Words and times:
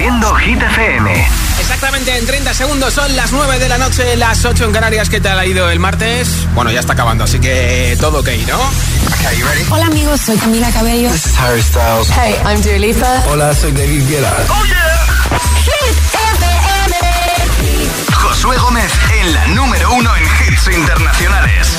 Haciendo 0.00 0.34
Hit 0.36 0.62
FM. 0.62 1.28
Exactamente 1.58 2.16
en 2.16 2.24
30 2.24 2.54
segundos 2.54 2.94
son 2.94 3.14
las 3.16 3.32
9 3.32 3.58
de 3.58 3.68
la 3.68 3.76
noche, 3.76 4.16
las 4.16 4.46
8 4.46 4.64
en 4.64 4.72
Canarias. 4.72 5.10
¿Qué 5.10 5.20
tal 5.20 5.38
ha 5.38 5.44
ido 5.44 5.68
el 5.68 5.78
martes? 5.78 6.46
Bueno, 6.54 6.70
ya 6.70 6.80
está 6.80 6.94
acabando, 6.94 7.24
así 7.24 7.38
que 7.38 7.98
todo 8.00 8.20
ok, 8.20 8.28
¿no? 8.48 8.58
Okay, 9.12 9.42
ready? 9.42 9.66
Hola 9.68 9.84
amigos, 9.88 10.22
soy 10.22 10.38
Camila 10.38 10.70
Cabello. 10.70 11.10
This 11.10 11.26
is 11.26 11.38
Harry 11.38 11.60
Styles. 11.62 12.08
Hey, 12.16 12.34
I'm 12.46 12.62
Dua 12.62 12.78
Lipa. 12.78 13.24
Hola, 13.28 13.54
soy 13.54 13.72
David 13.72 14.08
Guetta. 14.08 14.34
¡Oh, 14.48 14.64
yeah! 14.64 15.38
Hit 15.64 15.96
FM. 16.34 16.96
Josué 18.14 18.56
Gómez 18.56 18.90
en 19.20 19.34
la 19.34 19.46
número 19.48 19.92
uno 19.92 20.16
en 20.16 20.22
hits 20.24 20.66
internacionales. 20.74 21.76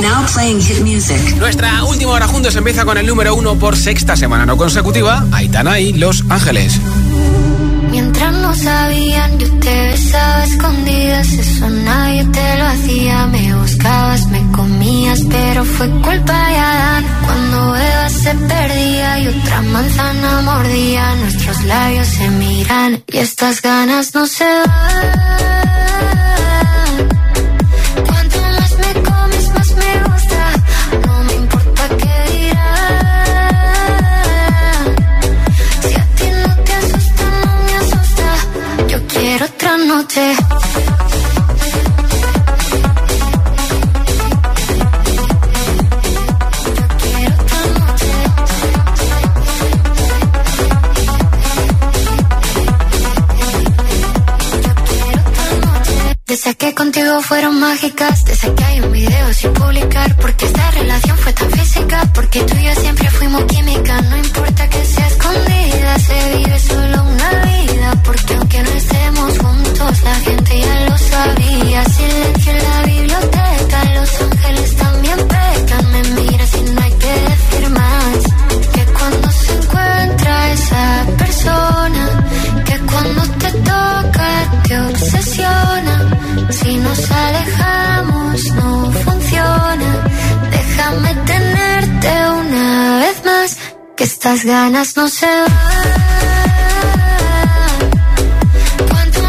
Now 0.00 0.24
playing 0.32 0.60
hit 0.60 0.80
music. 0.82 1.36
Nuestra 1.38 1.82
última 1.84 2.12
hora 2.12 2.28
juntos 2.28 2.54
empieza 2.56 2.84
con 2.84 2.98
el 2.98 3.06
número 3.06 3.34
uno 3.34 3.56
por 3.58 3.76
sexta 3.76 4.16
semana 4.16 4.46
no 4.46 4.56
consecutiva. 4.56 5.26
Aitana 5.32 5.80
y 5.80 5.92
Los 5.92 6.24
Ángeles. 6.28 6.80
Mientras 7.90 8.32
no 8.32 8.54
sabían, 8.54 9.38
yo 9.38 9.50
te 9.58 9.88
besaba 9.88 10.44
escondidas. 10.44 11.32
Eso 11.32 11.68
nadie 11.70 12.24
te 12.26 12.58
lo 12.58 12.66
hacía. 12.66 13.26
Me 13.26 13.54
buscabas, 13.56 14.28
me 14.28 14.52
comías, 14.52 15.20
pero 15.28 15.64
fue 15.64 15.90
culpa 15.90 16.48
de 16.48 16.56
Adán. 16.56 17.04
Cuando 17.24 17.76
Eva 17.76 18.08
se 18.10 18.34
perdía 18.34 19.18
y 19.20 19.28
otra 19.28 19.62
manzana 19.62 20.42
mordía, 20.42 21.14
nuestros 21.16 21.64
labios 21.64 22.06
se 22.06 22.28
miran 22.30 23.02
y 23.10 23.18
estas 23.18 23.62
ganas 23.62 24.14
no 24.14 24.26
se 24.26 24.44
van. 24.44 26.17
Noche. 39.86 41.07
Desde 56.48 56.56
que 56.56 56.74
contigo 56.74 57.20
fueron 57.20 57.60
mágicas, 57.60 58.24
desde 58.24 58.54
que 58.54 58.64
hay 58.64 58.80
un 58.80 58.90
video 58.90 59.34
sin 59.34 59.52
publicar, 59.52 60.16
porque 60.16 60.46
esta 60.46 60.70
relación 60.70 61.18
fue 61.18 61.32
tan 61.34 61.50
física, 61.50 62.10
porque 62.14 62.40
tú 62.40 62.56
y 62.56 62.64
yo 62.64 62.74
siempre 62.74 63.10
fuimos 63.10 63.44
química, 63.44 64.00
no 64.00 64.16
importa 64.16 64.66
que 64.70 64.82
sea 64.82 65.08
escondida, 65.08 65.98
se 65.98 66.38
vive 66.38 66.58
solo 66.58 67.02
una 67.02 67.30
vida, 67.44 68.02
porque 68.02 68.34
aunque 68.34 68.62
no 68.62 68.70
estemos 68.70 69.38
juntos, 69.38 70.02
la 70.02 70.14
gente 70.20 70.57
si 86.50 86.76
nos 86.76 87.10
alejamos 87.10 88.44
no 88.54 88.92
funciona. 88.92 89.90
Déjame 90.50 91.14
tenerte 91.26 92.08
una 92.42 92.98
vez 93.00 93.24
más, 93.24 93.56
que 93.96 94.04
estas 94.04 94.44
ganas 94.44 94.96
no 94.96 95.08
se 95.08 95.26
van. 95.26 95.52
Cuanto 98.88 99.28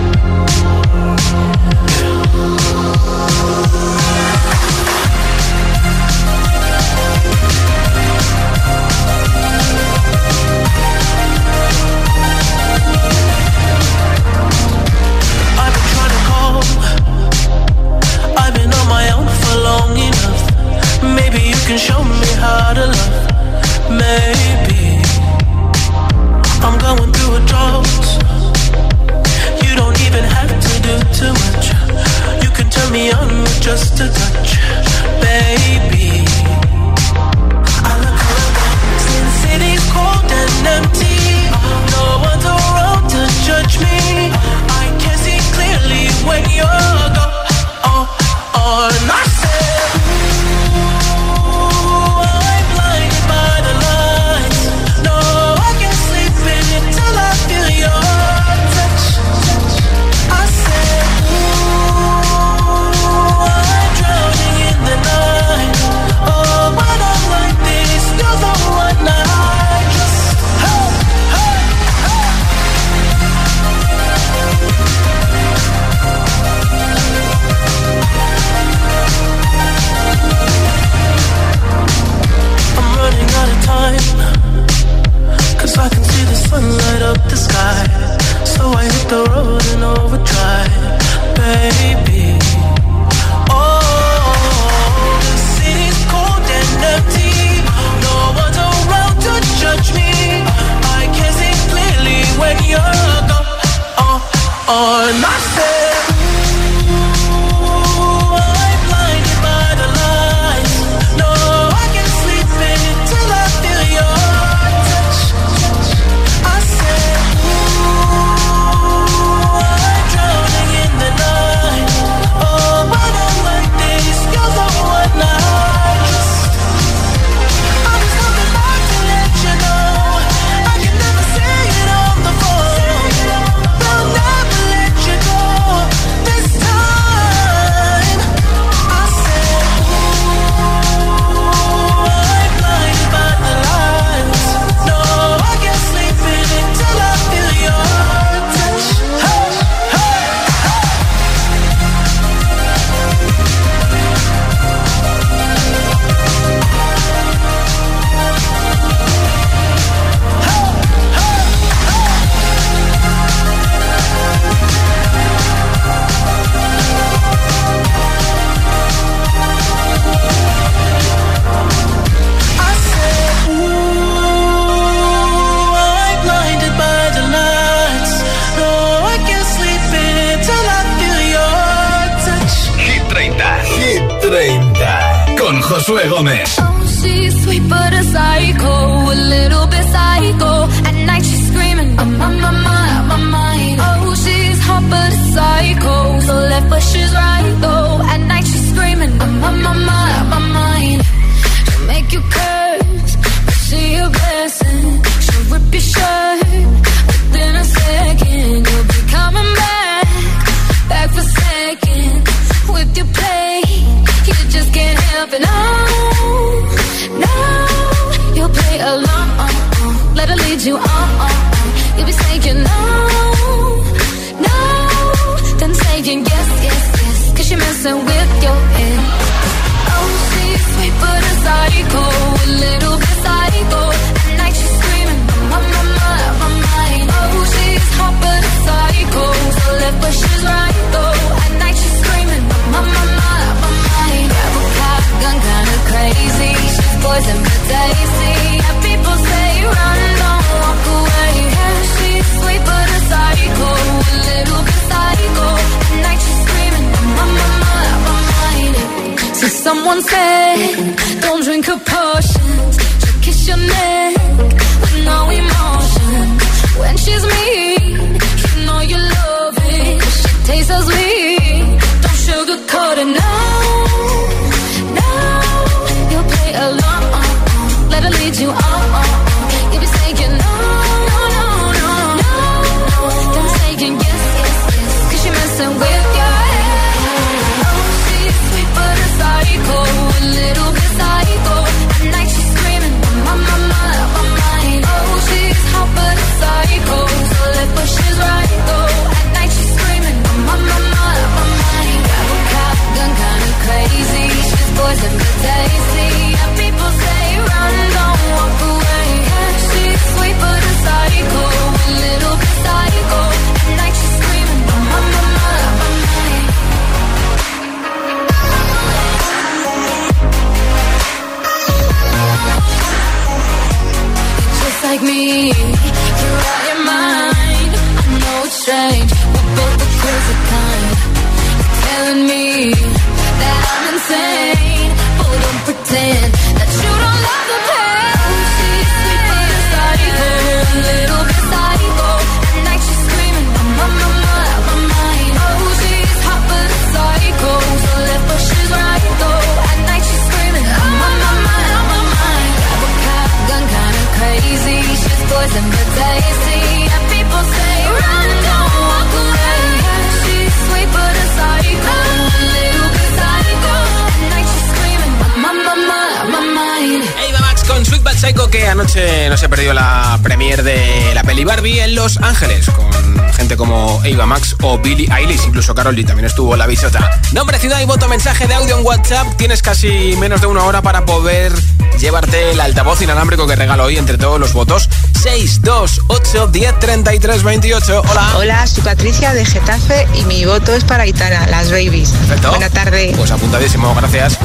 Como 373.81 374.01
Ava 374.01 374.25
Max 374.27 374.55
o 374.61 374.77
Billie 374.77 375.09
Eilish, 375.11 375.45
incluso 375.47 375.73
Carol 375.73 375.95
G 375.95 376.05
también 376.05 376.25
estuvo 376.25 376.55
la 376.55 376.67
visota. 376.67 377.19
Nombre, 377.31 377.57
ciudad 377.57 377.79
y 377.81 377.85
voto, 377.85 378.07
mensaje 378.07 378.45
de 378.45 378.53
audio 378.53 378.77
en 378.77 378.85
WhatsApp. 378.85 379.27
Tienes 379.37 379.63
casi 379.63 380.15
menos 380.19 380.39
de 380.39 380.47
una 380.47 380.63
hora 380.65 380.83
para 380.83 381.03
poder 381.03 381.51
llevarte 381.99 382.51
el 382.51 382.59
altavoz 382.59 383.01
inalámbrico 383.01 383.47
que 383.47 383.55
regalo 383.55 383.85
hoy 383.85 383.97
entre 383.97 384.19
todos 384.19 384.39
los 384.39 384.53
votos. 384.53 384.87
628 385.19 386.47
10 386.47 386.79
33 386.79 387.43
28. 387.43 388.03
Hola. 388.07 388.33
Hola, 388.37 388.67
soy 388.67 388.83
Patricia 388.83 389.33
de 389.33 389.45
Getafe 389.45 390.07
y 390.13 390.25
mi 390.25 390.45
voto 390.45 390.75
es 390.75 390.83
para 390.83 391.03
Aitana, 391.03 391.47
las 391.47 391.71
babies. 391.71 392.11
Perfecto. 392.11 392.49
Buena 392.49 392.69
tarde. 392.69 393.13
Pues 393.17 393.31
apuntadísimo, 393.31 393.95
gracias. 393.95 394.37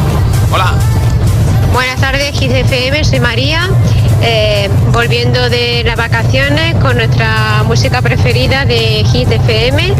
Hola. 0.51 0.75
Buenas 1.77 2.01
tardes, 2.01 2.33
GCFM, 2.33 3.05
soy 3.05 3.21
María, 3.21 3.69
eh, 4.23 4.71
volviendo 4.93 5.51
de 5.51 5.83
las 5.85 5.97
vacaciones 5.97 6.75
con 6.77 6.97
nuestra 6.97 7.65
música 7.67 8.01
preferida 8.01 8.65
de 8.65 9.05
Hit 9.13 9.31
FM. 9.31 9.95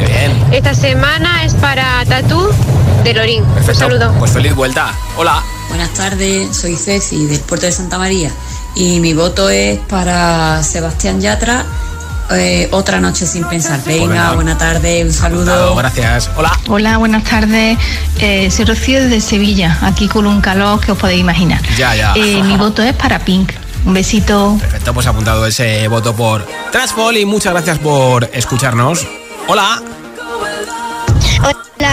Esta 0.53 0.73
semana 0.73 1.45
es 1.45 1.53
para 1.53 2.03
Tatú 2.07 2.49
de 3.05 3.13
Lorín. 3.13 3.43
Un 3.45 3.53
Perfecto. 3.53 3.81
saludo. 3.81 4.11
Pues 4.19 4.31
feliz 4.31 4.55
vuelta. 4.55 4.95
Hola. 5.19 5.45
Buenas 5.69 5.91
tardes, 5.91 6.57
soy 6.57 6.77
Ceci 6.77 7.27
del 7.27 7.41
puerto 7.41 7.67
de 7.67 7.73
Santa 7.73 7.99
María 7.99 8.31
y 8.75 8.99
mi 9.01 9.13
voto 9.13 9.51
es 9.51 9.79
para 9.81 10.63
Sebastián 10.63 11.21
Yatra, 11.21 11.67
eh, 12.31 12.69
otra 12.73 13.01
noche 13.01 13.27
sin 13.27 13.45
pensar. 13.45 13.81
Venga, 13.85 14.07
venga. 14.07 14.33
buena 14.33 14.59
tarde, 14.59 15.05
un 15.05 15.11
Apuntado, 15.11 15.45
saludo. 15.45 15.75
Gracias. 15.77 16.31
Hola. 16.37 16.53
Hola, 16.69 16.99
buenas 16.99 17.25
tardes. 17.25 17.79
Eh, 18.19 18.51
soy 18.51 18.65
Rocío 18.65 19.01
desde 19.03 19.21
Sevilla, 19.21 19.79
aquí 19.83 20.09
con 20.09 20.27
un 20.27 20.41
calor 20.41 20.81
que 20.81 20.93
os 20.93 20.99
podéis 20.99 21.21
imaginar. 21.21 21.61
Ya, 21.77 21.95
ya. 21.95 22.13
Eh, 22.15 22.43
mi 22.43 22.57
voto 22.59 22.83
es 22.83 22.95
para 22.95 23.19
Pink. 23.21 23.53
Un 23.85 23.95
besito. 23.95 24.57
Perfecto, 24.61 24.93
pues 24.93 25.07
apuntado 25.07 25.47
ese 25.47 25.87
voto 25.89 26.15
por 26.15 26.45
Transfall 26.73 27.19
y 27.19 27.25
muchas 27.25 27.53
gracias 27.53 27.79
por 27.79 28.29
escucharnos. 28.33 29.07
Hola. 29.47 29.81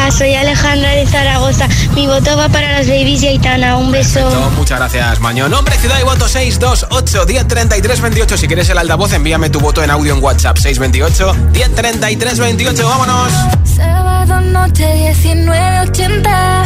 Hola, 0.04 0.12
soy 0.12 0.34
Alejandra 0.34 0.90
de 0.90 1.08
Zaragoza. 1.08 1.66
Mi 1.96 2.08
voto 2.08 2.36
va 2.36 2.50
para 2.50 2.74
las 2.74 2.88
babies 2.88 3.24
y 3.24 3.28
Aitana. 3.28 3.78
Un 3.78 3.90
beso. 3.90 4.20
Perfecto, 4.20 4.52
muchas 4.58 4.78
gracias, 4.78 5.22
Maño. 5.22 5.48
Nombre, 5.48 5.78
ciudad 5.78 5.98
y 5.98 6.04
voto 6.04 6.28
628 6.28 7.26
1033 7.26 8.02
28. 8.02 8.38
Si 8.38 8.48
quieres 8.48 8.68
el 8.68 8.80
altavoz, 8.80 9.14
envíame 9.14 9.50
tu 9.50 9.62
voto 9.62 9.82
en 9.82 9.92
audio 9.92 10.14
en 10.14 10.22
WhatsApp 10.22 10.58
628 10.58 11.34
1033 11.54 12.38
28. 12.38 12.86
Vámonos. 12.86 13.32
Sábado 13.64 14.42
noche 14.42 14.86
1980 15.24 16.64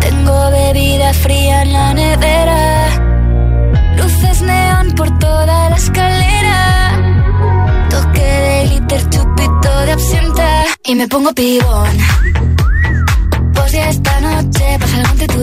Tengo 0.00 0.50
bebida 0.50 1.14
fría 1.14 1.62
en 1.62 1.72
la 1.72 1.94
nevera 1.94 2.88
Luces 3.96 4.42
neón 4.42 4.92
por 4.92 5.18
toda 5.18 5.70
la 5.70 5.76
escalera 5.76 7.00
Toque 7.88 8.20
de 8.20 8.68
glitter, 8.68 9.08
chupito 9.08 9.80
de 9.86 9.92
absenta 9.92 10.65
Y 10.88 10.94
me 10.94 11.08
pongo 11.08 11.32
pibón. 11.32 11.96
Pues 13.54 13.72
ya 13.72 13.88
esta 13.88 14.20
noche 14.20 14.78
pasa 14.78 14.96
algo 14.98 15.10
entre 15.12 15.26
tú 15.26 15.42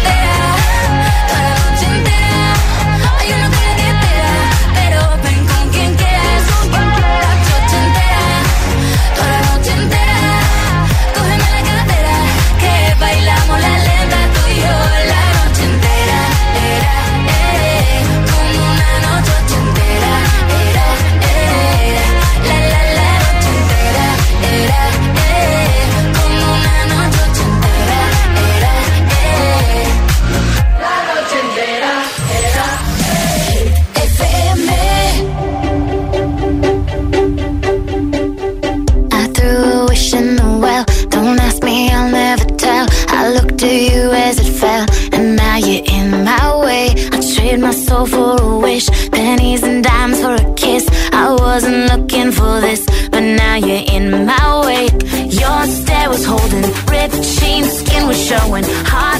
on 58.63 58.85
high. 58.85 59.10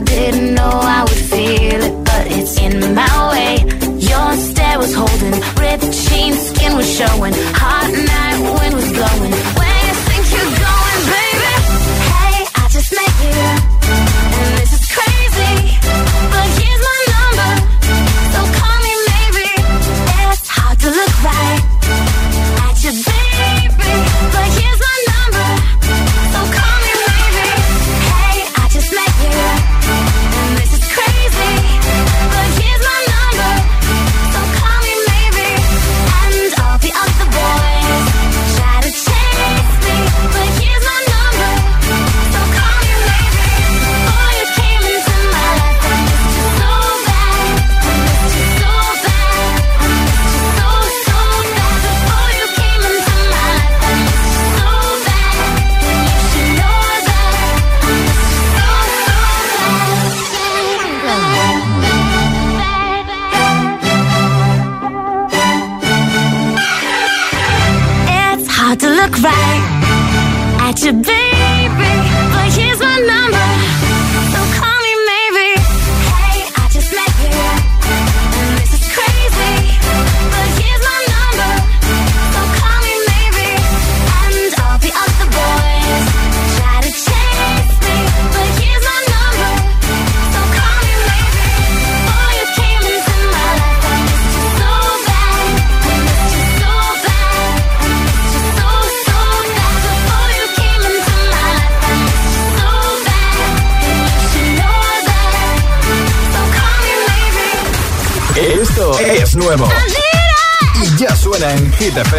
I 0.00 0.02
didn't 0.02 0.54
know 0.54 0.70
I 0.72 1.02
would 1.02 1.24
feel 1.30 1.80
it, 1.88 2.04
but 2.06 2.26
it's 2.26 2.58
in 2.58 2.94
my 2.94 3.30
way. 3.32 3.56
Your 3.98 4.32
stare 4.32 4.78
was 4.78 4.94
holding, 4.94 5.36
ripped 5.60 5.92
jeans, 6.08 6.40
skin 6.48 6.74
was 6.74 6.88
showing, 6.90 7.34
hot 7.52 8.09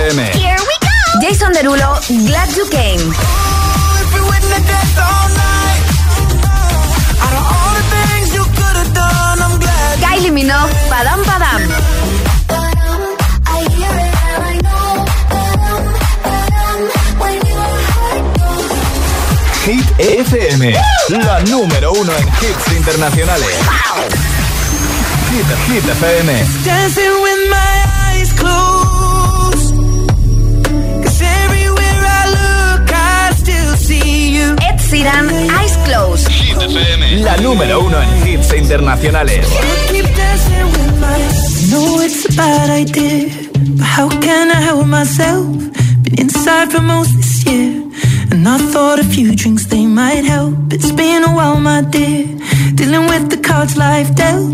FM. 0.01 0.33
Here 0.33 0.57
we 0.57 0.75
go. 0.81 1.21
Jason 1.21 1.51
Derulo, 1.53 1.93
Glad 2.27 2.49
You 2.57 2.65
Came. 2.69 3.13
Kylie 10.01 10.31
Minogue, 10.31 10.71
Padam 10.89 11.21
Padam. 11.23 11.61
Hit 19.65 19.85
FM, 19.99 20.73
la 21.09 21.39
número 21.41 21.91
uno 21.93 22.11
en 22.15 22.27
hits 22.27 22.71
internacionales. 22.75 23.47
Hit, 25.31 25.45
Hit 25.67 25.87
FM. 25.89 26.33
Dancing 26.65 27.21
with 27.21 27.49
my 27.49 27.80
Sheeran, 34.91 35.29
Eyes 35.49 35.77
Closed. 35.85 36.27
Hit 36.27 36.57
FM, 36.57 37.23
la 37.23 37.37
número 37.37 37.79
uno 37.79 37.97
en 38.01 38.27
hits 38.27 38.51
internacionales. 38.53 39.47
Know 41.69 42.01
it's 42.01 42.25
a 42.25 42.33
bad 42.35 42.69
idea, 42.69 43.29
but 43.77 43.87
how 43.87 44.09
can 44.09 44.51
I 44.51 44.59
help 44.59 44.85
myself? 44.87 45.47
Been 46.03 46.19
inside 46.19 46.73
for 46.73 46.81
most 46.81 47.15
this 47.15 47.45
year, 47.45 47.81
and 48.31 48.45
I 48.45 48.57
thought 48.57 48.99
a 48.99 49.05
few 49.05 49.33
drinks 49.33 49.67
they 49.67 49.85
might 49.85 50.25
help. 50.25 50.73
It's 50.73 50.91
been 50.91 51.23
a 51.23 51.33
while, 51.33 51.61
my 51.61 51.83
dear, 51.83 52.27
dealing 52.75 53.07
with 53.07 53.29
the 53.29 53.37
cards 53.37 53.77
life 53.77 54.13
dealt. 54.13 54.51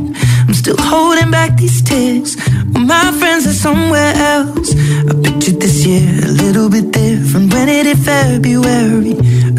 I'm 0.47 0.53
still 0.53 0.77
holding 0.77 1.31
back 1.31 1.57
these 1.57 1.81
tears. 1.81 2.37
Well, 2.73 2.85
my 2.85 3.11
friends 3.17 3.47
are 3.47 3.53
somewhere 3.53 4.13
else. 4.15 4.75
I 5.09 5.13
pictured 5.23 5.59
this 5.59 5.83
year 5.83 6.07
a 6.25 6.31
little 6.31 6.69
bit 6.69 6.91
different. 6.91 7.51
When 7.51 7.69
it 7.69 7.87
hit 7.87 7.97
February, 7.97 9.17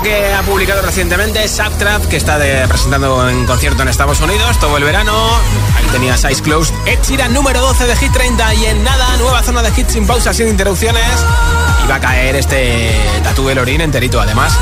Que 0.00 0.32
ha 0.32 0.40
publicado 0.42 0.80
recientemente 0.80 1.46
Subtrap, 1.46 2.06
que 2.06 2.16
está 2.16 2.38
de- 2.38 2.66
presentando 2.66 3.28
en 3.28 3.44
concierto 3.46 3.82
en 3.82 3.88
Estados 3.88 4.20
Unidos 4.20 4.58
todo 4.58 4.78
el 4.78 4.84
verano. 4.84 5.12
Ahí 5.76 5.84
tenías 5.92 6.24
Eyes 6.24 6.40
Closed. 6.40 6.74
Ed 6.86 6.98
número 7.28 7.60
12 7.60 7.86
de 7.86 7.94
Hit 7.96 8.10
30 8.12 8.54
y 8.54 8.64
en 8.66 8.82
nada, 8.84 9.06
nueva 9.18 9.42
zona 9.42 9.62
de 9.62 9.68
hits 9.78 9.92
sin 9.92 10.06
pausa, 10.06 10.32
sin 10.32 10.48
interrupciones. 10.48 11.04
Y 11.84 11.88
va 11.88 11.96
a 11.96 12.00
caer 12.00 12.36
este 12.36 12.90
Tatú 13.22 13.46
del 13.46 13.58
Orín 13.58 13.82
enterito 13.82 14.18
además. 14.20 14.54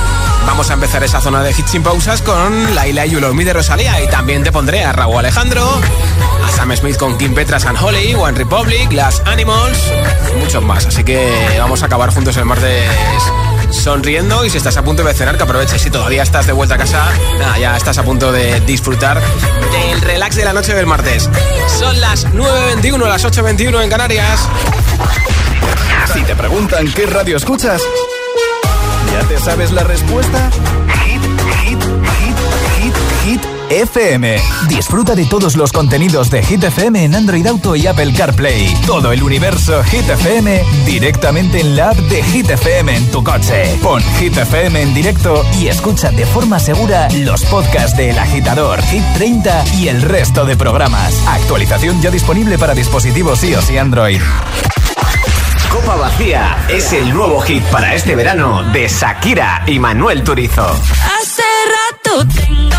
Vamos 0.47 0.69
a 0.71 0.75
empezar 0.75 1.05
esa 1.05 1.21
zona 1.21 1.43
de 1.43 1.53
hits 1.53 1.71
sin 1.71 1.83
pausas 1.85 2.23
con 2.23 2.75
Laila 2.75 3.07
y 3.07 3.11
You 3.11 3.21
Love 3.21 3.35
Me 3.35 3.45
de 3.45 3.53
Rosalía 3.53 4.03
y 4.03 4.09
también 4.09 4.43
te 4.43 4.51
pondré 4.51 4.85
a 4.85 4.93
Raúl 4.93 5.19
Alejandro, 5.19 5.81
a 6.45 6.51
Sam 6.51 6.75
Smith 6.77 6.97
con 6.97 7.17
Kim 7.19 7.35
Petras 7.35 7.65
and 7.67 7.79
Holly, 7.81 8.15
One 8.15 8.37
Republic, 8.37 8.91
Las 8.93 9.23
Animals 9.27 9.79
y 10.35 10.39
muchos 10.39 10.63
más. 10.63 10.87
Así 10.87 11.05
que 11.05 11.57
vamos 11.59 11.83
a 11.83 11.87
acabar 11.87 12.11
juntos 12.13 12.37
el 12.37 12.45
martes 12.47 12.83
sonriendo 13.73 14.45
y 14.45 14.51
si 14.51 14.59
estás 14.59 14.77
a 14.77 14.83
punto 14.83 15.03
de 15.03 15.15
cenar, 15.15 15.37
que 15.37 15.43
aproveches. 15.43 15.81
Si 15.81 15.91
todavía 15.91 16.23
estás 16.23 16.47
de 16.47 16.53
vuelta 16.53 16.75
a 16.75 16.79
casa, 16.79 17.07
nada, 17.39 17.59
ya 17.59 17.77
estás 17.77 17.99
a 17.99 18.03
punto 18.03 18.33
de 18.33 18.61
disfrutar 18.61 19.21
del 19.73 20.01
relax 20.01 20.37
de 20.37 20.45
la 20.45 20.53
noche 20.53 20.75
del 20.75 20.87
martes. 20.87 21.29
Son 21.79 22.01
las 22.01 22.27
9.21, 22.29 23.09
las 23.09 23.25
8.21 23.25 23.83
en 23.83 23.91
Canarias. 23.91 24.49
Si 26.13 26.23
te 26.23 26.35
preguntan 26.35 26.91
qué 26.93 27.07
radio 27.07 27.37
escuchas, 27.37 27.83
¿ya 29.13 29.29
te 29.29 29.39
sabes 29.39 29.71
la 29.73 29.85
respuesta? 29.85 30.51
FM. 33.71 34.37
Disfruta 34.69 35.15
de 35.15 35.25
todos 35.27 35.57
los 35.57 35.73
contenidos 35.73 36.29
de 36.31 36.43
Hit 36.43 36.65
FM 36.65 37.05
en 37.05 37.15
Android 37.15 37.47
Auto 37.47 37.77
y 37.77 37.87
Apple 37.87 38.13
CarPlay. 38.13 38.75
Todo 38.87 39.13
el 39.13 39.23
universo 39.23 39.83
Hit 39.85 40.09
FM 40.09 40.63
directamente 40.85 41.61
en 41.61 41.77
la 41.77 41.91
app 41.91 41.97
de 41.97 42.23
Hit 42.23 42.51
FM 42.51 42.97
en 42.97 43.11
tu 43.11 43.23
coche. 43.23 43.79
Pon 43.81 44.03
Hit 44.19 44.37
FM 44.37 44.83
en 44.83 44.93
directo 44.95 45.45
y 45.59 45.69
escucha 45.69 46.11
de 46.11 46.27
forma 46.27 46.59
segura 46.59 47.09
los 47.13 47.45
podcasts 47.45 47.97
de 47.97 48.11
El 48.11 48.19
Agitador, 48.19 48.83
Hit 48.83 49.05
30 49.15 49.65
y 49.77 49.89
el 49.89 50.03
resto 50.03 50.45
de 50.45 50.57
programas. 50.57 51.15
Actualización 51.29 52.03
ya 52.03 52.11
disponible 52.11 52.59
para 52.59 52.75
dispositivos 52.75 53.43
iOS 53.45 53.71
y 53.71 53.79
Android. 53.79 54.21
Copa 55.71 55.95
Vacía 55.95 56.67
es 56.69 56.93
el 56.93 57.15
nuevo 57.15 57.41
hit 57.43 57.63
para 57.65 57.95
este 57.95 58.17
verano 58.17 58.65
de 58.73 58.89
Shakira 58.89 59.63
y 59.67 59.79
Manuel 59.79 60.25
Turizo. 60.25 60.67
Hace 60.67 61.43
rato 61.71 62.27
tengo 62.27 62.70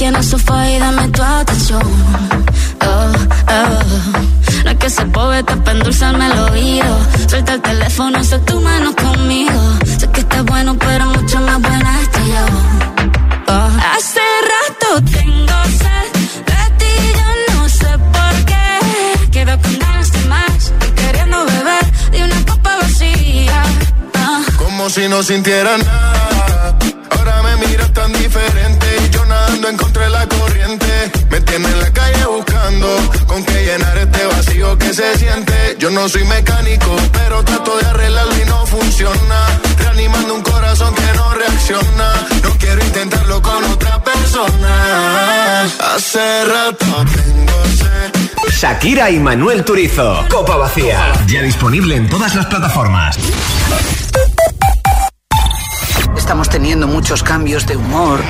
aquí 0.00 0.06
en 0.06 0.16
el 0.16 0.24
sofá 0.24 0.70
y 0.70 0.78
dame 0.78 1.08
tu 1.08 1.22
atención. 1.22 1.82
Oh, 2.86 3.12
oh. 3.48 4.64
No 4.64 4.70
es 4.70 4.76
que 4.78 4.88
se 4.88 5.04
poeta 5.06 5.54
para 5.56 5.76
endulzarme 5.78 6.26
el 6.26 6.38
oído. 6.38 6.98
Suelta 7.28 7.52
el 7.54 7.60
teléfono, 7.60 8.24
sé 8.24 8.38
tu 8.40 8.60
mano 8.60 8.94
conmigo. 8.96 9.60
Sé 9.98 10.10
que 10.10 10.20
estás 10.20 10.42
bueno, 10.44 10.74
pero 10.78 11.04
mucho 11.04 11.38
más 11.40 11.60
buena 11.60 12.00
estoy 12.00 12.28
yo. 12.28 12.44
Oh. 13.52 13.70
Hace 13.94 14.26
rato 14.52 14.88
tengo 15.12 15.58
sed 15.80 16.06
de 16.50 16.62
ti, 16.80 16.94
yo 17.20 17.54
no 17.54 17.68
sé 17.68 17.90
por 18.16 18.34
qué. 18.48 19.28
Quedo 19.32 19.60
con 19.60 19.78
ganas 19.78 20.12
de 20.12 20.24
más 20.32 20.72
y 20.86 20.90
queriendo 20.92 21.44
beber 21.44 22.10
de 22.12 22.24
una 22.24 22.46
copa 22.46 22.76
vacía. 22.80 23.62
Ah. 24.14 24.40
Como 24.56 24.88
si 24.88 25.08
no 25.08 25.22
sintiera 25.22 25.76
nada. 25.76 25.99
Yo 35.90 35.96
no 35.96 36.08
soy 36.08 36.22
mecánico, 36.22 36.94
pero 37.12 37.42
trato 37.42 37.76
de 37.76 37.84
arreglarlo 37.84 38.32
y 38.40 38.44
no 38.48 38.64
funciona. 38.64 39.60
Reanimando 39.76 40.34
un 40.34 40.42
corazón 40.42 40.94
que 40.94 41.16
no 41.16 41.34
reacciona. 41.34 42.28
No 42.44 42.50
quiero 42.58 42.84
intentarlo 42.84 43.42
con 43.42 43.64
otra 43.64 44.00
persona. 44.04 45.64
Hace 45.92 46.44
rato 46.44 46.86
tengo 46.86 47.64
sed. 47.76 48.50
Shakira 48.52 49.10
y 49.10 49.18
Manuel 49.18 49.64
Turizo. 49.64 50.24
Copa 50.30 50.56
Vacía. 50.56 51.12
Ya 51.26 51.42
disponible 51.42 51.96
en 51.96 52.08
todas 52.08 52.36
las 52.36 52.46
plataformas. 52.46 53.18
Estamos 56.16 56.48
teniendo 56.48 56.86
muchos 56.86 57.24
cambios 57.24 57.66
de 57.66 57.76
humor 57.76 58.20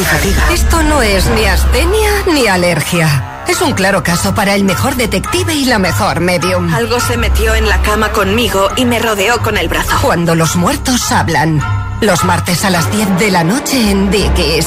y 0.00 0.04
fatiga. 0.04 0.42
Esto 0.52 0.82
no 0.82 1.02
es 1.02 1.26
ni 1.30 1.44
astenia 1.44 2.10
ni 2.26 2.46
alergia. 2.46 3.44
Es 3.46 3.60
un 3.60 3.72
claro 3.72 4.02
caso 4.02 4.34
para 4.34 4.54
el 4.54 4.64
mejor 4.64 4.96
detective 4.96 5.54
y 5.54 5.64
la 5.64 5.78
mejor 5.78 6.20
medium. 6.20 6.72
Algo 6.72 7.00
se 7.00 7.16
metió 7.16 7.54
en 7.54 7.68
la 7.68 7.82
cama 7.82 8.10
conmigo 8.10 8.68
y 8.76 8.84
me 8.84 8.98
rodeó 8.98 9.38
con 9.42 9.56
el 9.56 9.68
brazo. 9.68 9.98
Cuando 10.02 10.34
los 10.34 10.56
muertos 10.56 11.10
hablan. 11.12 11.60
Los 12.00 12.24
martes 12.24 12.64
a 12.64 12.70
las 12.70 12.90
10 12.90 13.18
de 13.18 13.30
la 13.30 13.44
noche 13.44 13.90
en 13.90 14.10
Dickies. 14.10 14.66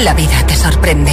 La 0.00 0.12
vida 0.14 0.44
te 0.46 0.56
sorprende. 0.56 1.12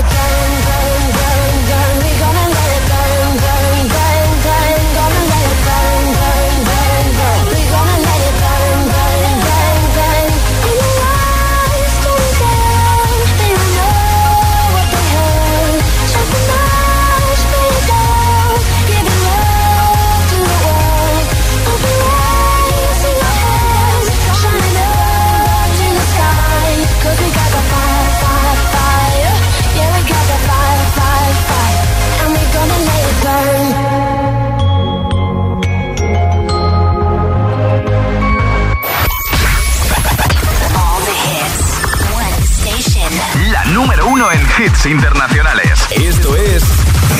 internacionales. 44.91 45.79
Esto 45.91 46.35
es 46.35 46.63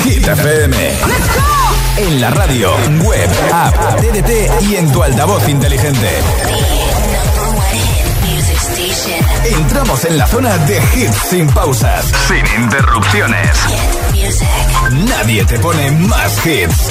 Hit 0.04 0.28
FM. 0.28 0.92
En 1.98 2.22
la 2.22 2.30
radio, 2.32 2.76
web, 3.02 3.30
app, 3.54 4.02
TDT 4.02 4.64
y 4.64 4.76
en 4.76 4.92
tu 4.92 5.02
altavoz 5.02 5.48
inteligente. 5.48 6.10
Entramos 9.46 10.04
en 10.04 10.18
la 10.18 10.28
zona 10.28 10.58
de 10.58 10.82
hits 10.96 11.16
sin 11.30 11.48
pausas, 11.48 12.06
sin 12.28 12.62
interrupciones. 12.62 13.58
Nadie 15.08 15.46
te 15.46 15.58
pone 15.60 15.92
más 15.92 16.46
hits. 16.46 16.90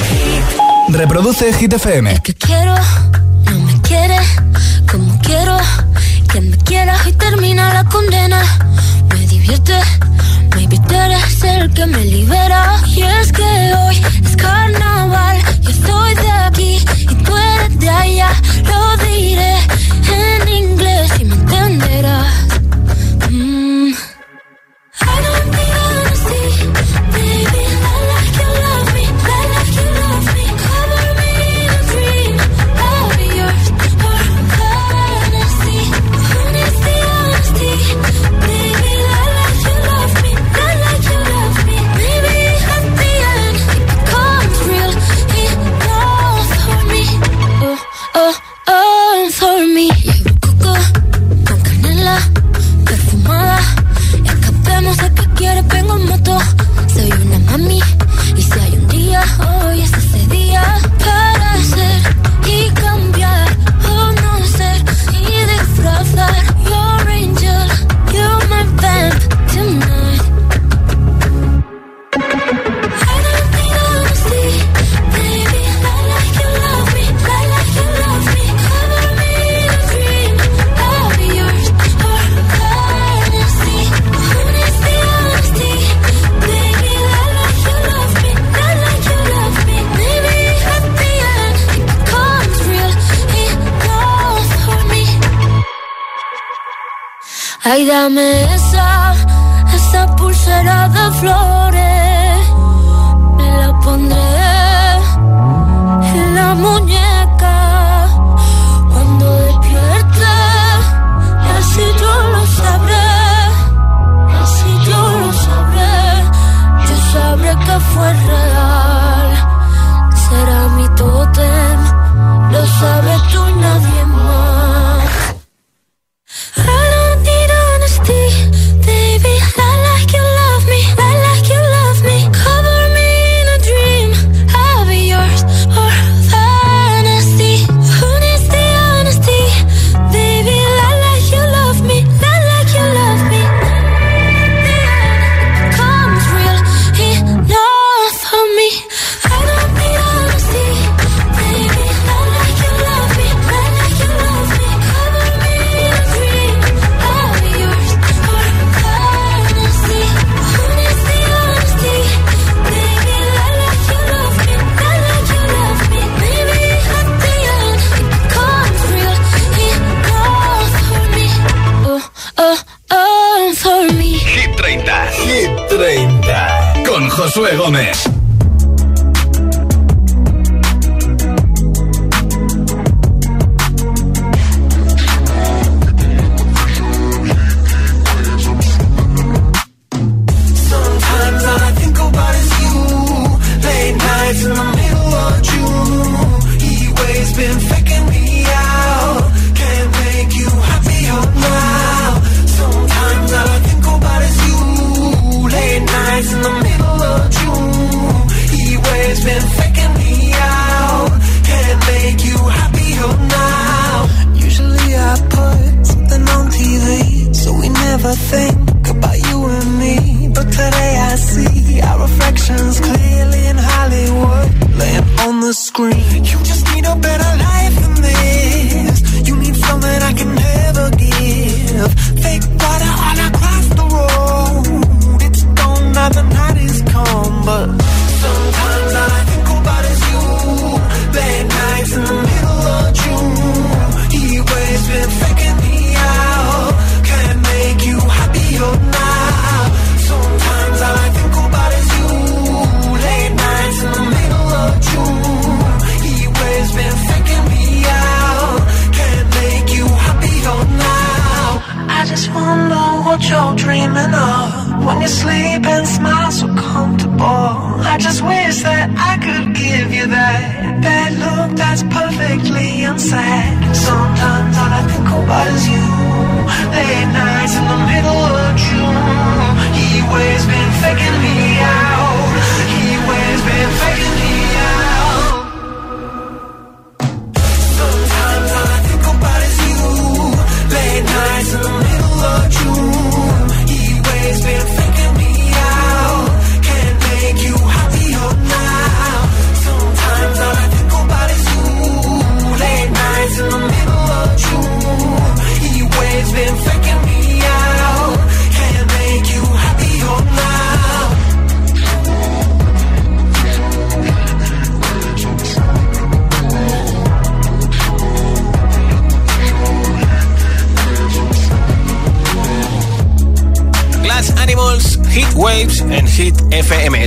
Reproduce 0.89 1.53
Hit 1.53 1.75
FM. 1.75 2.13
Es 2.13 2.21
que 2.21 2.35
quiero, 2.35 2.75
no 3.51 3.59
me 3.61 3.81
quiere, 3.83 4.19
como 4.91 5.19
quiero, 5.21 5.59
que 6.33 6.41
me 6.41 6.57
quiera 6.59 6.97
y 7.07 7.13
termina 7.13 7.75
la 7.75 7.85
condena. 7.85 8.43
Me 9.11 9.27
divierte 9.27 9.75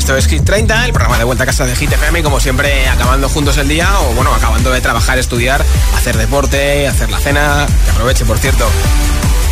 Esto 0.04 0.18
es 0.18 0.28
Hit 0.28 0.44
30, 0.44 0.84
el 0.84 0.92
programa 0.92 1.18
de 1.18 1.24
vuelta 1.24 1.44
a 1.44 1.46
casa 1.46 1.66
de 1.66 1.78
Hit 1.78 1.90
FM, 1.90 2.24
como 2.24 2.42
siempre, 2.42 2.90
acabando 2.90 3.30
juntos 3.30 3.56
el 3.56 3.70
día 3.70 3.88
o, 4.02 4.14
bueno, 4.16 4.36
acabando 4.36 4.70
de 4.70 4.82
trabajar, 4.82 5.18
estudiar, 5.18 5.64
hacer 5.96 6.18
deporte, 6.18 6.90
hacer 6.90 7.10
la 7.10 7.20
cena. 7.20 7.66
Que 7.86 7.92
aproveche, 7.92 8.26
por 8.26 8.38
cierto. 8.38 8.70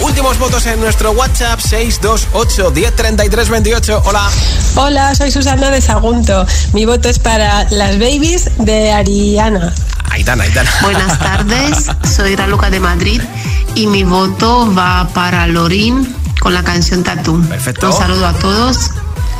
Últimos 0.01 0.37
votos 0.39 0.65
en 0.65 0.81
nuestro 0.81 1.11
WhatsApp 1.11 1.57
628 1.61 2.69
103328. 2.69 4.01
Hola. 4.03 4.29
Hola, 4.75 5.15
soy 5.15 5.31
Susana 5.31 5.69
de 5.69 5.79
Sagunto. 5.79 6.45
Mi 6.73 6.83
voto 6.83 7.07
es 7.07 7.19
para 7.19 7.63
las 7.69 7.97
babies 7.97 8.51
de 8.57 8.91
Ariana. 8.91 9.73
Aitana, 10.09 10.43
Aitana. 10.43 10.69
Buenas 10.81 11.17
tardes, 11.19 11.87
soy 12.13 12.35
Raluca 12.35 12.69
de 12.69 12.81
Madrid 12.81 13.21
y 13.75 13.87
mi 13.87 14.03
voto 14.03 14.69
va 14.77 15.07
para 15.13 15.47
Lorín 15.47 16.13
con 16.41 16.53
la 16.53 16.61
canción 16.61 17.03
Tatú. 17.05 17.41
Perfecto. 17.47 17.87
Un 17.87 17.97
saludo 17.97 18.27
a 18.27 18.33
todos 18.33 18.91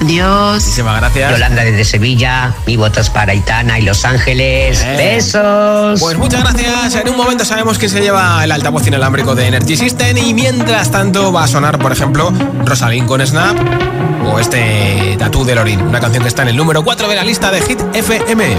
Adiós. 0.02 0.64
Muchísimas 0.64 1.00
gracias. 1.00 1.32
Yolanda 1.32 1.64
desde 1.64 1.86
Sevilla, 1.86 2.54
mi 2.66 2.76
voto 2.76 3.02
es 3.02 3.10
para 3.10 3.34
Itana 3.34 3.80
y 3.80 3.84
Los 3.84 4.04
Ángeles. 4.04 4.82
Eh. 4.84 4.96
Besos. 4.98 6.00
Pues 6.00 6.18
muchas 6.18 6.42
gracias. 6.42 6.96
En 6.96 7.10
un 7.10 7.18
momento 7.18 7.46
sabemos 7.46 7.78
que 7.78 7.88
se 7.88 8.02
lleva 8.02 8.44
el 8.44 8.52
altavoz 8.52 8.86
inalámbrico 8.88 9.36
de 9.36 9.48
Energy 9.48 9.78
System 9.78 10.18
y 10.18 10.34
mientras 10.34 10.90
tanto 10.90 11.32
va 11.32 11.44
a 11.44 11.48
sonar, 11.48 11.78
por 11.78 11.92
ejemplo, 11.92 12.34
Rosalín 12.66 13.06
con 13.06 13.26
Snap 13.26 13.56
o 14.26 14.40
este 14.40 15.16
Tatú 15.20 15.46
de 15.46 15.56
Lorin, 15.56 15.82
una 15.82 16.00
canción 16.00 16.24
que 16.24 16.30
está 16.30 16.42
en 16.42 16.50
el 16.50 16.58
número 16.58 16.84
4 16.84 17.08
de 17.08 17.16
la 17.16 17.24
lista 17.24 17.52
de 17.52 17.62
Hit 17.62 17.80
FM. 17.94 18.58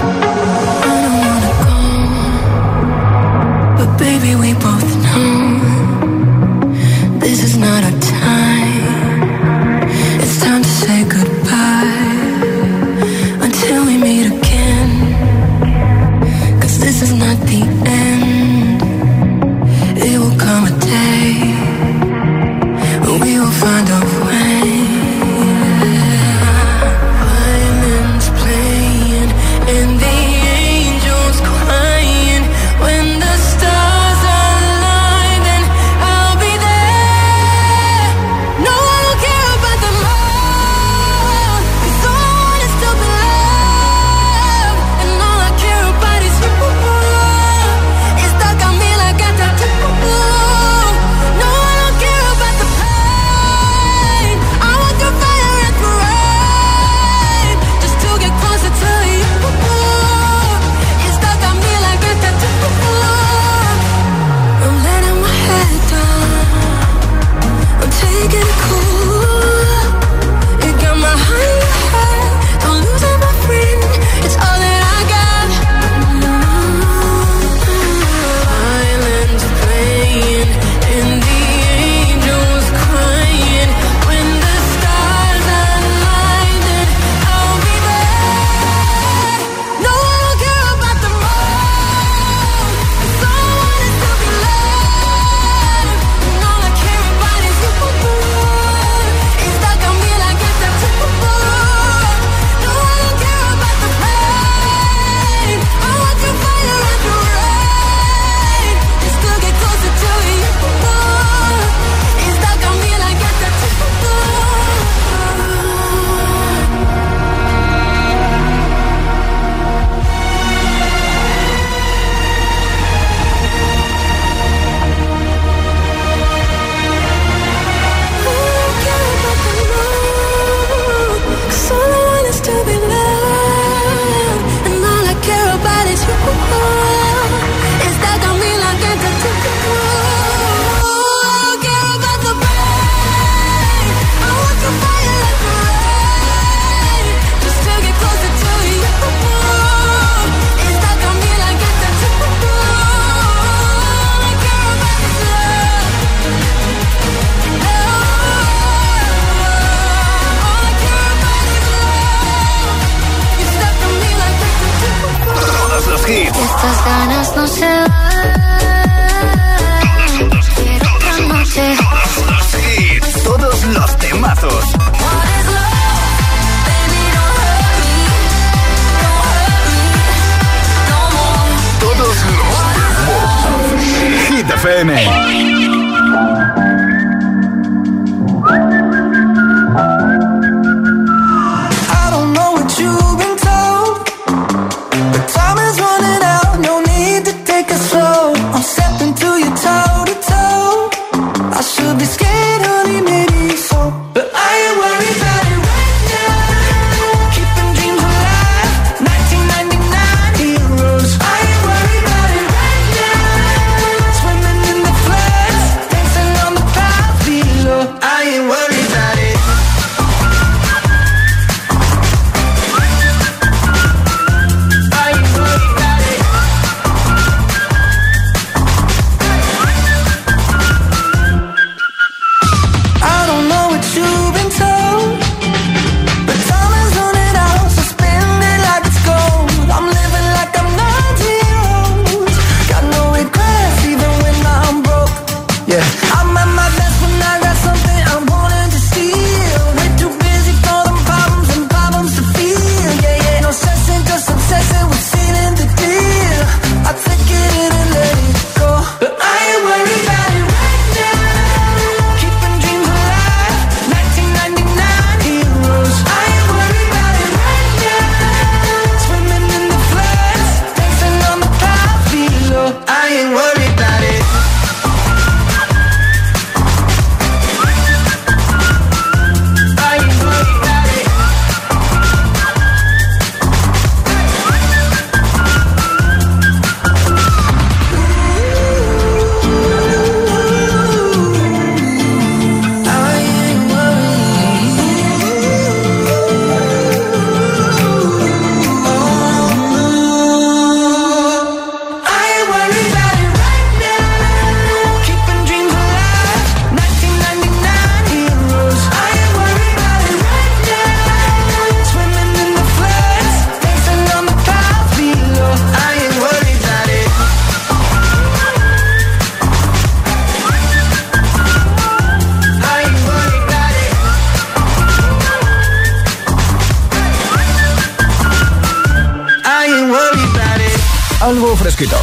fresquito. 331.73 331.97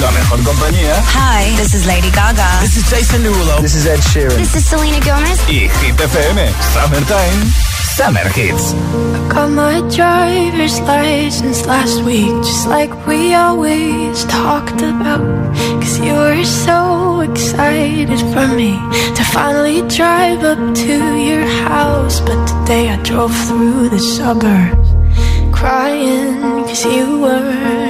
La 0.00 0.10
mejor 0.12 0.42
compañía. 0.42 0.96
Eh? 0.96 1.02
Hi, 1.14 1.56
this 1.56 1.74
is 1.74 1.86
Lady 1.86 2.10
Gaga. 2.10 2.60
This 2.60 2.76
is 2.76 2.88
Jason 2.88 3.22
Derulo. 3.22 3.60
This 3.60 3.74
is 3.74 3.86
Ed 3.86 3.98
Sheeran. 3.98 4.36
This 4.36 4.54
is 4.54 4.64
Selena 4.64 5.00
Gomez. 5.00 5.38
Y 5.48 5.68
Hit 5.68 5.96
FM. 5.96 6.38
Summertime. 6.72 7.46
Summer 7.96 8.28
Hits. 8.30 8.72
I 8.72 9.28
got 9.28 9.50
my 9.50 9.80
driver's 9.94 10.80
license 10.80 11.66
last 11.66 12.02
week, 12.04 12.32
just 12.42 12.68
like 12.68 13.06
we 13.06 13.34
always 13.34 14.24
talked 14.26 14.80
about. 14.80 15.20
Cause 15.82 15.98
you 15.98 16.14
were 16.14 16.44
so 16.44 17.20
excited 17.20 18.20
for 18.32 18.46
me 18.54 18.78
to 19.16 19.24
finally 19.24 19.82
drive 19.88 20.44
up 20.44 20.74
to 20.74 21.16
your 21.18 21.44
house. 21.68 22.20
But 22.20 22.46
today 22.46 22.88
I 22.90 22.96
drove 23.02 23.34
through 23.48 23.88
the 23.90 23.98
suburbs 23.98 24.90
crying 25.60 26.40
cause 26.64 26.86
you 26.86 27.20
were 27.20 27.89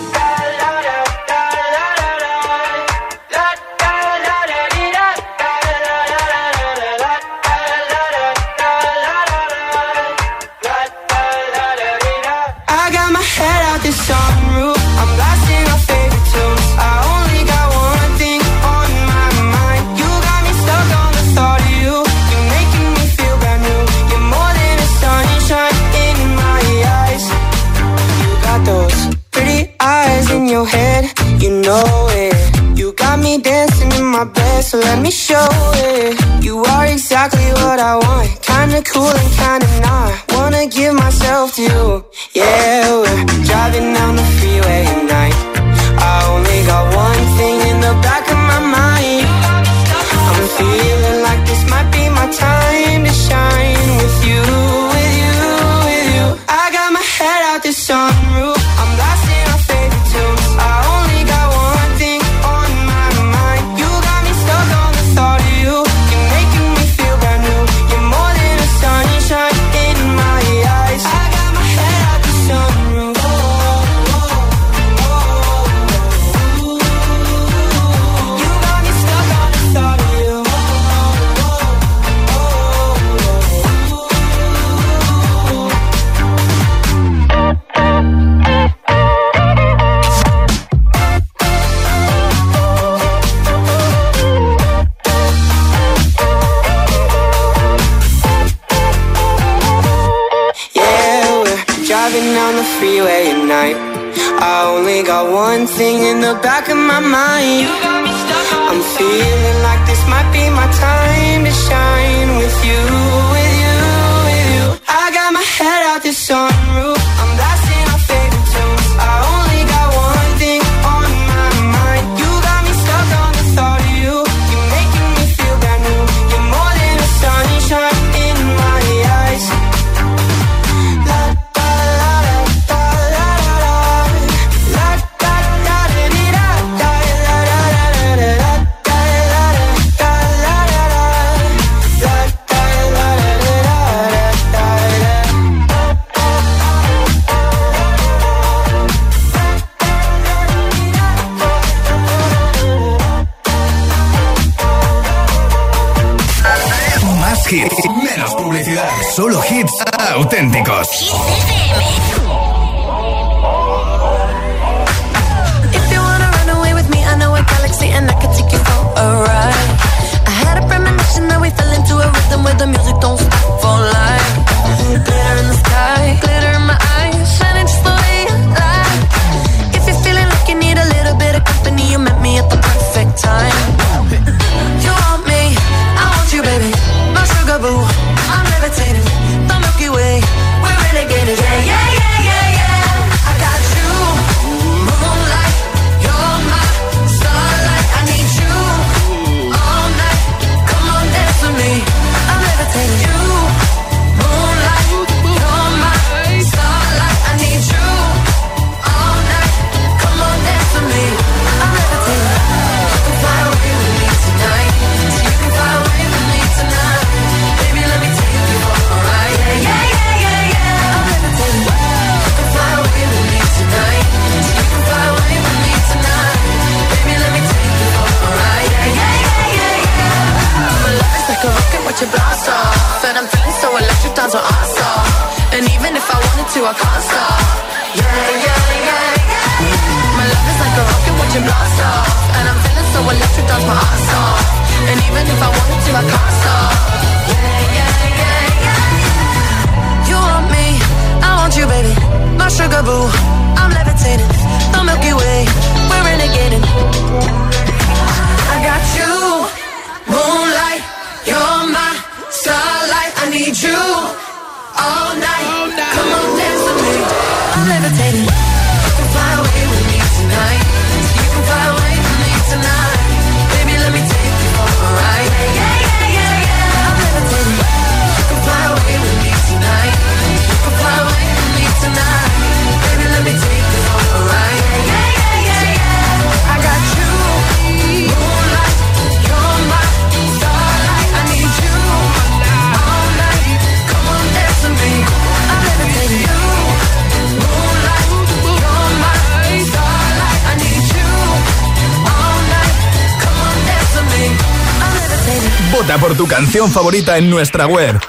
Vota 305.91 306.07
por 306.07 306.15
tu 306.15 306.25
canción 306.25 306.71
favorita 306.71 307.17
en 307.17 307.29
nuestra 307.29 307.67
web 307.67 307.99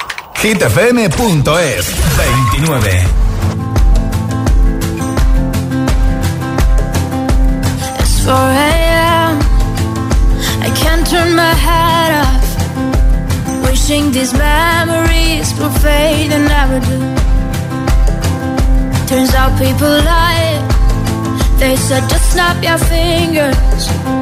hitfm.es 0.40 1.92
29. 2.52 3.06
It's 7.98 8.24
4 8.24 8.34
a.m. 8.36 9.40
I 10.62 10.70
can't 10.76 11.04
turn 11.10 11.34
my 11.34 11.54
head 11.54 12.12
off. 12.22 12.44
Wishing 13.64 14.12
these 14.12 14.32
memories 14.32 15.52
will 15.58 15.70
fade 15.80 16.30
and 16.30 16.46
never 16.46 16.78
do. 16.78 16.98
Turns 19.08 19.34
out 19.34 19.58
people 19.58 19.88
lie. 20.04 20.62
They 21.58 21.74
said 21.76 22.08
just 22.08 22.30
snap 22.30 22.62
your 22.62 22.78
fingers. 22.78 24.21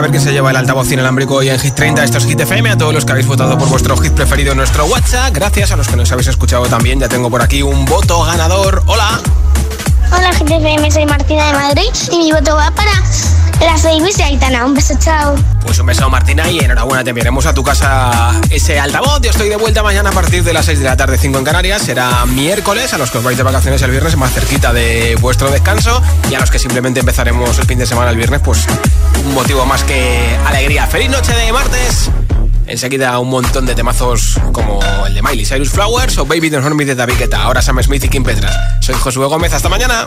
Music 0.00 0.14
station. 0.16 0.56
altavoz 0.56 0.90
inalámbrico 0.90 1.42
y 1.42 1.50
en 1.50 1.58
Hit 1.58 1.74
30. 1.74 2.04
Esto 2.04 2.18
es 2.18 2.26
Hit 2.26 2.40
FM. 2.40 2.70
A 2.70 2.78
todos 2.78 2.94
los 2.94 3.04
que 3.04 3.12
habéis 3.12 3.26
votado 3.26 3.58
por 3.58 3.68
vuestro 3.68 3.96
hit 3.96 4.12
preferido 4.12 4.52
en 4.52 4.58
nuestro 4.58 4.86
WhatsApp. 4.86 5.34
Gracias 5.34 5.70
a 5.70 5.76
los 5.76 5.86
que 5.88 5.96
nos 5.96 6.10
habéis 6.12 6.28
escuchado 6.28 6.66
también. 6.66 6.98
Ya 6.98 7.08
tengo 7.08 7.30
por 7.30 7.42
aquí 7.42 7.62
un 7.62 7.84
voto 7.84 8.22
ganador. 8.24 8.82
Hola. 8.86 9.20
Hola, 10.10 10.32
Hit 10.32 10.50
FM. 10.50 10.90
Soy 10.90 11.06
Martina 11.06 11.46
de 11.46 11.52
Madrid 11.52 11.90
y 12.10 12.18
mi 12.18 12.32
voto 12.32 12.56
va 12.56 12.70
para 12.70 12.92
las 13.64 13.82
babies 13.82 14.16
de 14.16 14.24
Aitana. 14.24 14.64
Un 14.64 14.74
beso, 14.74 14.94
chao. 14.98 15.34
Pues 15.64 15.78
un 15.78 15.86
beso, 15.86 16.08
Martina, 16.10 16.50
y 16.50 16.58
enhorabuena. 16.58 17.04
Te 17.04 17.10
enviaremos 17.10 17.46
a 17.46 17.54
tu 17.54 17.62
casa 17.62 18.40
ese 18.50 18.78
altavoz. 18.78 19.20
Yo 19.22 19.30
estoy 19.30 19.48
de 19.48 19.56
vuelta 19.56 19.82
mañana 19.82 20.10
a 20.10 20.12
partir 20.12 20.42
de 20.44 20.52
las 20.52 20.66
6 20.66 20.78
de 20.78 20.84
la 20.84 20.96
tarde, 20.96 21.18
5 21.18 21.38
en 21.38 21.44
Canarias. 21.44 21.82
Será 21.82 22.24
miércoles. 22.26 22.92
A 22.92 22.98
los 22.98 23.10
que 23.10 23.18
os 23.18 23.24
vais 23.24 23.36
de 23.36 23.42
vacaciones 23.42 23.82
el 23.82 23.90
viernes, 23.90 24.16
más 24.16 24.32
cerquita 24.32 24.72
de 24.72 25.16
vuestro 25.20 25.50
descanso. 25.50 26.02
Y 26.30 26.34
a 26.34 26.40
los 26.40 26.50
que 26.50 26.58
simplemente 26.58 27.00
empezaremos 27.00 27.58
el 27.58 27.66
fin 27.66 27.78
de 27.78 27.86
semana 27.86 28.10
el 28.10 28.16
viernes, 28.16 28.40
pues 28.44 28.66
un 29.24 29.34
motivo 29.34 29.64
más 29.66 29.84
que 29.84 30.36
alegría. 30.46 30.86
¡Feliz 30.86 31.10
noche 31.10 31.34
de 31.34 31.52
martes! 31.52 32.10
Enseguida 32.66 33.18
un 33.18 33.28
montón 33.28 33.66
de 33.66 33.74
temazos 33.74 34.40
como 34.52 34.80
el 35.06 35.14
de 35.14 35.22
Miley 35.22 35.44
Cyrus 35.44 35.70
Flowers 35.70 36.16
o 36.18 36.24
Baby 36.24 36.48
Don't 36.48 36.64
Hurt 36.64 36.74
Me 36.74 36.84
de 36.84 36.94
David 36.94 37.14
Guetta. 37.18 37.42
Ahora 37.42 37.60
Sam 37.60 37.82
Smith 37.82 38.04
y 38.04 38.08
Kim 38.08 38.24
Petras. 38.24 38.56
Soy 38.80 38.94
Josué 38.94 39.26
Gómez. 39.26 39.52
Hasta 39.52 39.68
mañana. 39.68 40.06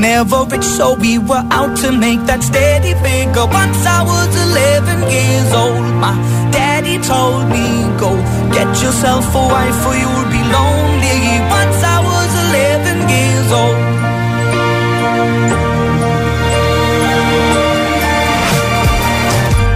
Never 0.00 0.44
rich, 0.44 0.64
so 0.64 0.94
we 0.94 1.18
were 1.18 1.44
out 1.50 1.76
to 1.84 1.92
make 1.92 2.24
that 2.24 2.42
steady 2.42 2.94
figure. 3.04 3.44
Once 3.44 3.84
I 3.84 4.00
was 4.00 4.32
11 4.32 5.12
years 5.12 5.52
old, 5.52 5.92
my 6.00 6.16
daddy 6.48 6.96
told 7.04 7.44
me, 7.52 7.84
Go 8.00 8.16
get 8.48 8.70
yourself 8.80 9.28
a 9.28 9.44
wife 9.52 9.80
or 9.84 9.94
you'll 10.00 10.30
be 10.32 10.40
lonely. 10.40 11.20
Once 11.52 11.78
I 11.84 11.98
was 12.00 12.30
11 12.48 13.12
years 13.12 13.48
old. 13.60 13.76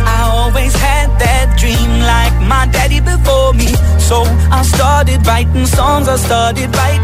I 0.09 0.21
always 0.41 0.73
had 0.73 1.13
that 1.21 1.53
dream 1.61 1.91
like 2.01 2.37
my 2.49 2.65
daddy 2.73 3.01
before 3.05 3.53
me. 3.53 3.69
So 4.01 4.25
I 4.49 4.63
started 4.65 5.21
writing 5.27 5.67
songs, 5.67 6.09
I 6.09 6.17
started 6.17 6.75
writing 6.75 7.04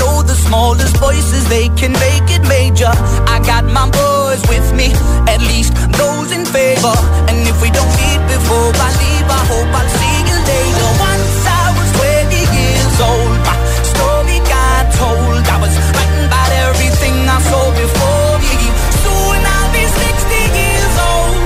know 0.00 0.22
the 0.22 0.34
smallest 0.34 0.96
voices, 0.98 1.48
they 1.48 1.68
can 1.80 1.92
make 1.92 2.28
it 2.36 2.42
major. 2.48 2.92
I 3.34 3.40
got 3.44 3.64
my 3.64 3.86
boys 3.90 4.42
with 4.48 4.68
me, 4.74 4.88
at 5.28 5.40
least 5.40 5.72
those 5.98 6.30
in 6.32 6.44
favor. 6.46 6.96
And 7.28 7.38
if 7.46 7.56
we 7.62 7.70
don't 7.70 7.92
meet 8.00 8.20
before 8.34 8.70
I 8.86 8.90
leave, 9.02 9.28
I 9.40 9.42
hope 9.52 9.70
I'll 9.78 9.92
see 10.00 10.18
you 10.30 10.38
later. 10.52 10.88
Once 11.10 11.34
I 11.46 11.64
was 11.76 11.88
20 11.98 12.38
years 12.58 12.96
old, 13.10 13.38
my 13.48 13.56
story 13.92 14.38
got 14.54 14.84
told. 15.00 15.42
I 15.54 15.56
was 15.64 15.74
writing 15.94 16.24
about 16.28 16.50
everything 16.68 17.14
I 17.36 17.38
saw 17.50 17.64
before 17.82 18.32
me. 18.44 18.56
Soon 19.02 19.38
I'll 19.54 19.70
be 19.74 19.84
60 19.84 20.40
years 20.60 20.94
old. 21.10 21.38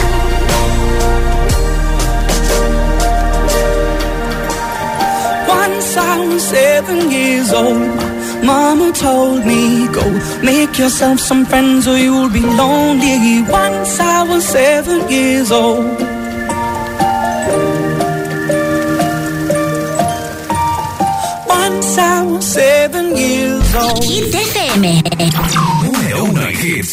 Once 5.48 5.88
I 5.96 6.14
was 6.28 6.42
seven 6.42 7.10
years 7.10 7.52
old, 7.52 8.07
mama 8.48 8.92
told 8.92 9.44
me, 9.50 9.62
Go 9.96 10.04
make 10.42 10.78
yourself 10.78 11.18
some 11.20 11.44
friends 11.44 11.86
or 11.86 11.98
you'll 11.98 12.30
be 12.30 12.40
lonely. 12.62 13.42
Once 13.42 14.00
I 14.00 14.22
was 14.30 14.42
seven 14.58 14.98
years 15.10 15.50
old. 15.52 15.98
Once 21.46 21.98
I 21.98 22.22
was 22.24 22.44
seven 22.46 23.16
years 23.16 23.74
old. 23.74 24.02
Hit 24.04 24.34
FM. 24.34 24.82
Número 25.84 26.24
uno 26.24 26.42
en 26.42 26.56
hits. 26.56 26.92